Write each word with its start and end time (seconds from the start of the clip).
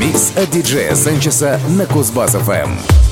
Микс 0.00 0.32
от 0.34 0.50
диджея 0.50 0.94
Санчеса 0.94 1.60
на 1.68 1.82
Кузбасс-ФМ. 1.82 3.09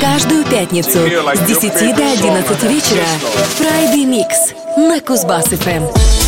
Каждую 0.00 0.44
пятницу 0.44 0.90
с 0.90 1.40
10 1.46 1.96
до 1.96 2.10
11 2.10 2.62
вечера 2.64 3.04
Friday 3.58 4.04
Mix 4.04 4.54
на 4.76 4.98
Кузбасс-ФМ. 4.98 6.25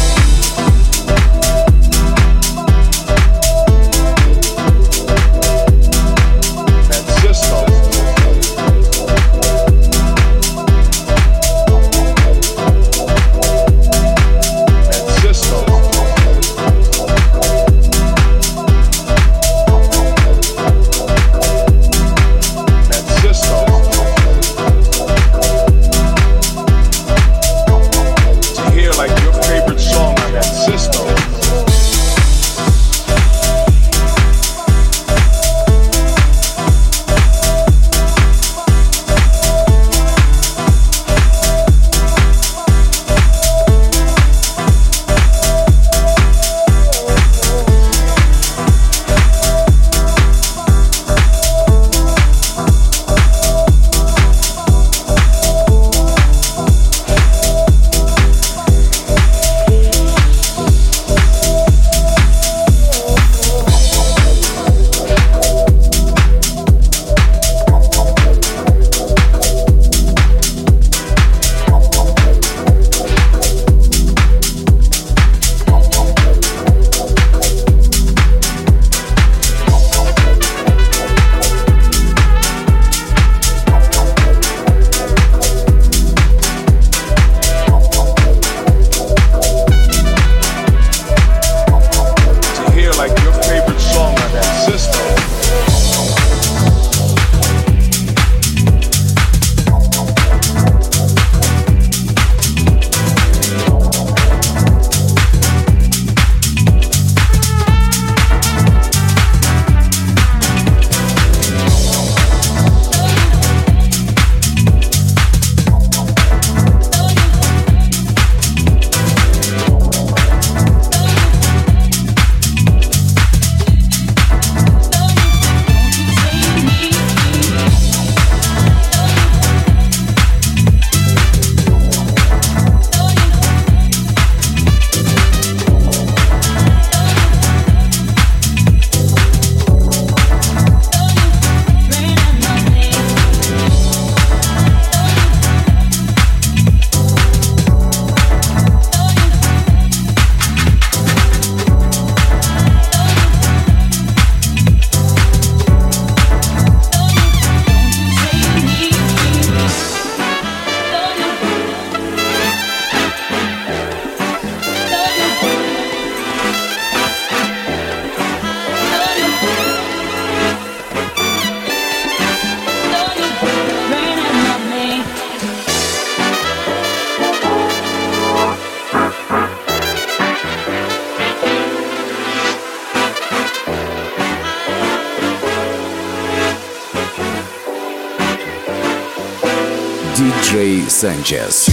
Sanchez. 190.99 191.68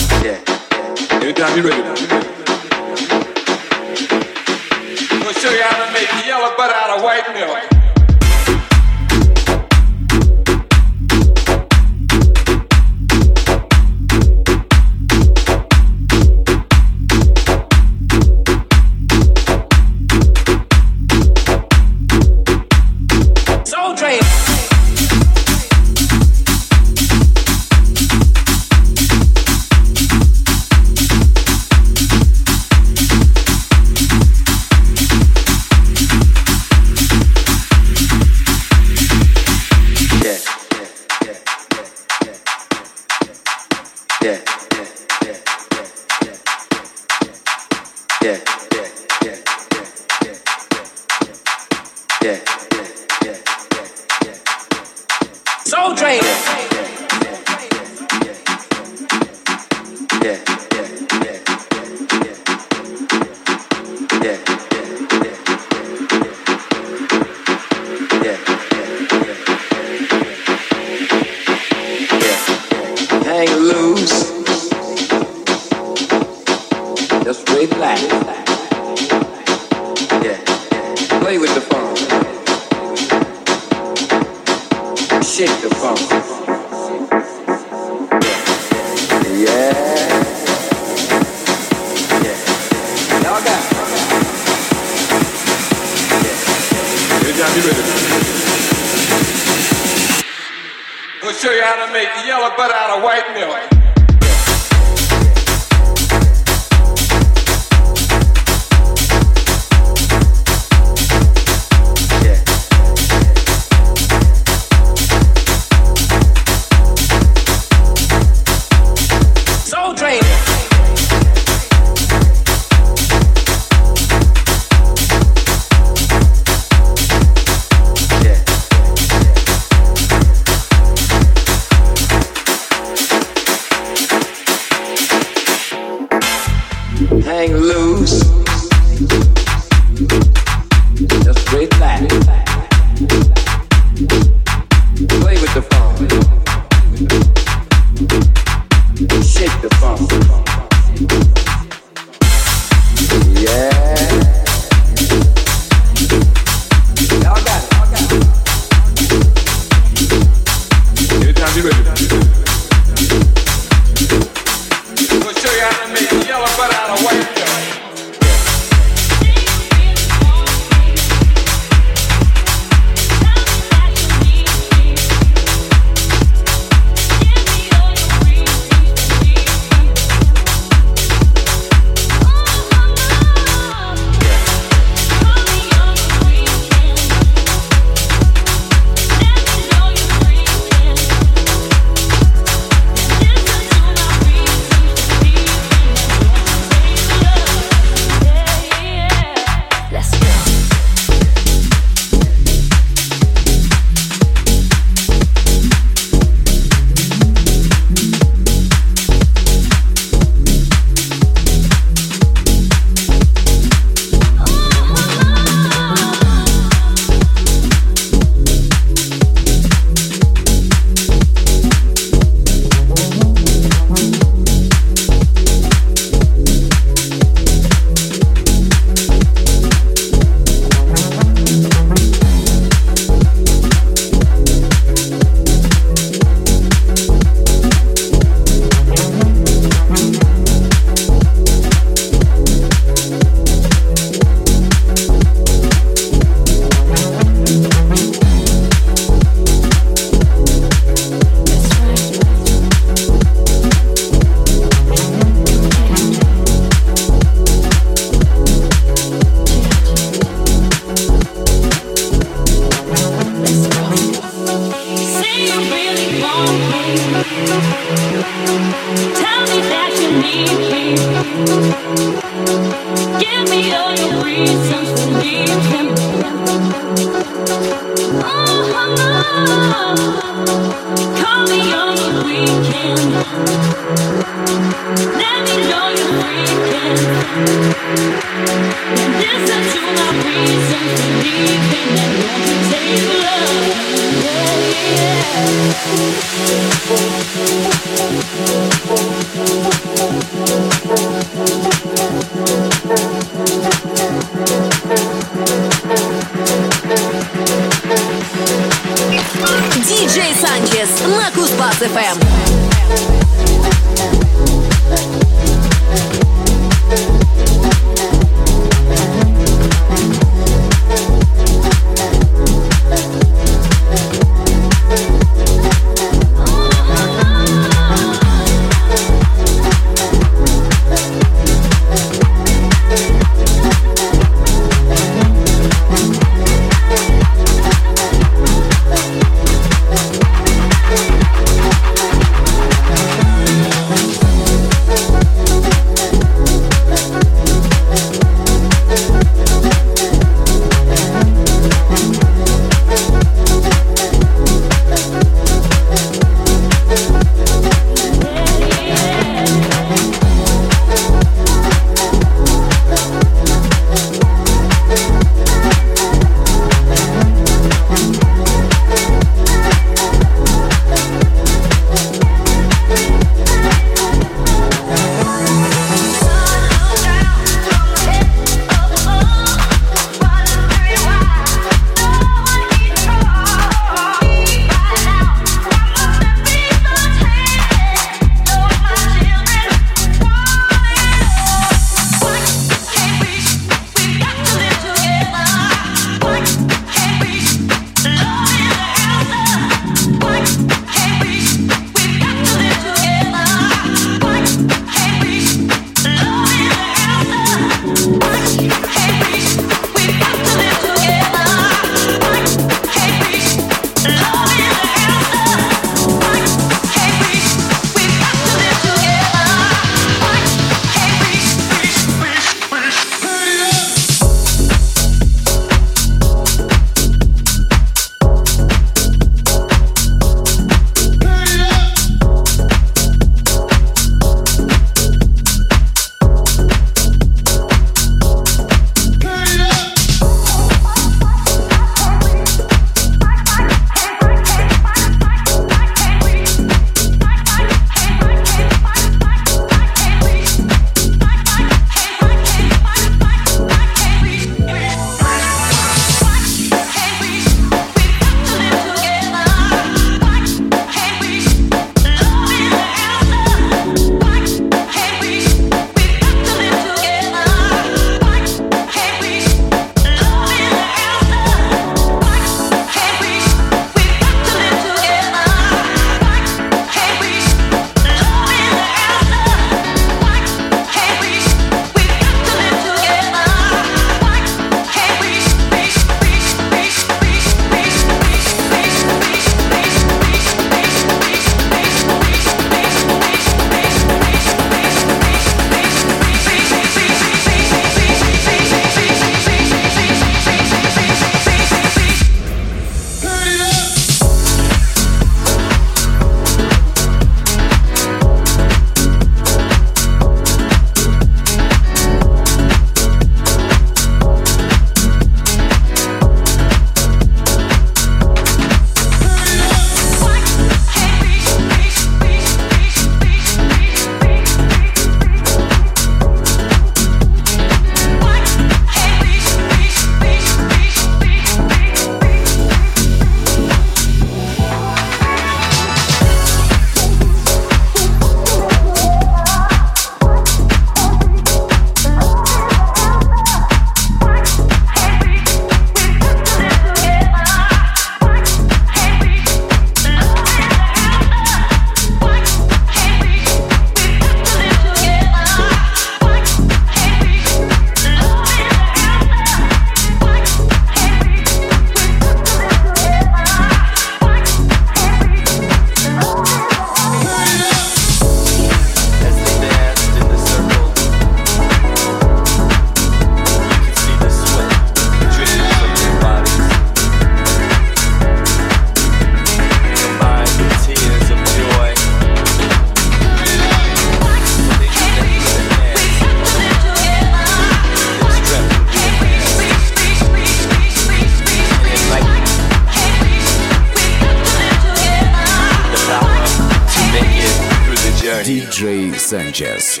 Sanchez. 599.52 600.00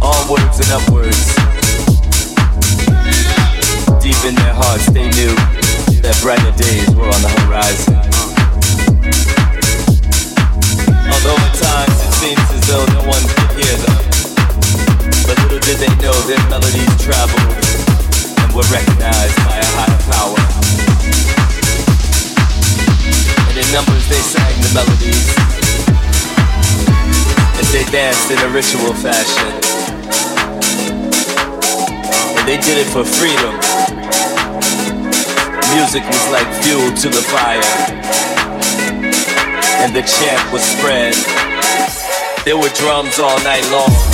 Onwards 0.00 0.60
and 0.62 0.70
upwards. 0.70 1.34
Deep 3.98 4.14
in 4.22 4.36
their 4.38 4.54
hearts, 4.54 4.86
they 4.94 5.10
knew 5.18 5.34
that 6.06 6.14
brighter 6.22 6.54
days 6.54 6.94
were 6.94 7.10
on 7.10 7.18
the 7.18 7.32
horizon. 7.42 7.98
Although 11.10 11.34
at 11.34 11.54
times 11.66 11.98
it 11.98 12.14
seems 12.14 12.46
as 12.54 12.62
though 12.70 12.86
no 12.94 13.02
one 13.02 13.24
could 13.26 13.58
hear 13.58 13.74
them. 13.74 13.98
But 15.26 15.34
little 15.42 15.58
did 15.66 15.82
they 15.82 15.90
know 15.98 16.14
their 16.30 16.38
melodies 16.46 16.94
traveled 17.02 17.58
and 18.38 18.54
were 18.54 18.70
recognized 18.70 19.34
by 19.50 19.58
a 19.58 19.68
higher 19.74 19.98
power. 20.14 20.38
And 23.50 23.58
in 23.58 23.66
numbers 23.74 24.06
they 24.06 24.22
sang 24.22 24.57
melodies 24.78 25.28
as 27.58 27.68
they 27.72 27.84
danced 27.90 28.30
in 28.30 28.38
a 28.38 28.48
ritual 28.54 28.94
fashion. 28.94 29.50
And 32.38 32.44
they 32.46 32.58
did 32.58 32.78
it 32.78 32.88
for 32.94 33.04
freedom. 33.04 33.54
Music 35.74 36.04
was 36.06 36.24
like 36.30 36.48
fuel 36.62 36.90
to 37.02 37.08
the 37.08 37.24
fire. 37.34 37.70
And 39.82 39.94
the 39.94 40.02
chant 40.02 40.52
was 40.52 40.62
spread. 40.62 41.14
There 42.44 42.56
were 42.56 42.72
drums 42.80 43.18
all 43.18 43.38
night 43.42 43.66
long. 43.72 44.07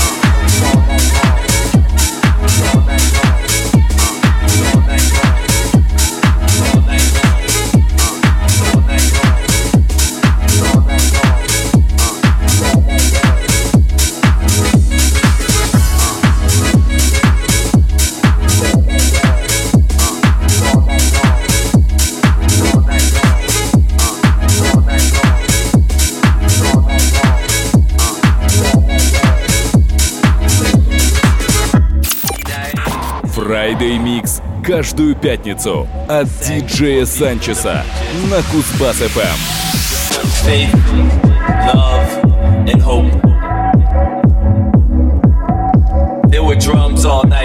Friday 33.75 33.99
Mix 33.99 34.41
каждую 34.64 35.16
пятницу 35.16 35.89
от 36.09 36.29
диджея 36.47 37.05
Санчеса 37.07 37.83
на 38.31 38.37
Кузбасс 38.53 38.99
ФМ. 38.99 39.64
faith, 40.45 40.72
love, 41.75 42.09
and 42.68 42.81
hope. 42.81 43.11
There 46.31 46.45
were 46.45 46.55
drums 46.57 47.05
all 47.05 47.25
night 47.25 47.43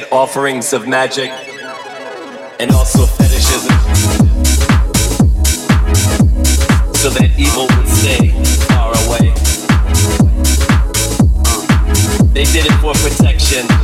had 0.00 0.12
offerings 0.12 0.72
of 0.72 0.86
magic 0.86 1.30
and 2.58 2.70
also 2.70 3.04
fetishism. 3.06 3.76
So 6.94 7.10
that 7.10 7.30
evil 7.36 7.66
would 7.76 7.88
stay 7.88 8.30
far 8.68 8.92
away. 9.04 9.34
They 12.32 12.44
did 12.44 12.66
it 12.66 12.76
for 12.80 12.94
protection 12.94 13.79